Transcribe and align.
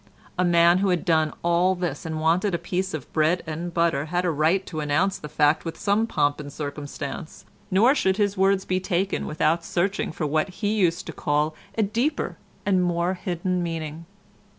A 0.35 0.43
man 0.43 0.79
who 0.79 0.89
had 0.89 1.05
done 1.05 1.31
all 1.43 1.75
this 1.75 2.07
and 2.07 2.19
wanted 2.19 2.55
a 2.55 2.57
piece 2.57 2.95
of 2.95 3.13
bread 3.13 3.43
and 3.45 3.71
butter 3.71 4.05
had 4.05 4.25
a 4.25 4.31
right 4.31 4.65
to 4.65 4.79
announce 4.79 5.19
the 5.19 5.29
fact 5.29 5.63
with 5.63 5.77
some 5.79 6.07
pomp 6.07 6.39
and 6.39 6.51
circumstance. 6.51 7.45
Nor 7.69 7.93
should 7.93 8.17
his 8.17 8.35
words 8.35 8.65
be 8.65 8.79
taken 8.79 9.27
without 9.27 9.63
searching 9.63 10.11
for 10.11 10.25
what 10.25 10.49
he 10.49 10.73
used 10.73 11.05
to 11.05 11.13
call 11.13 11.53
a 11.77 11.83
"deeper 11.83 12.37
and 12.65 12.83
more 12.83 13.13
hidden 13.13 13.61
meaning." 13.61 14.07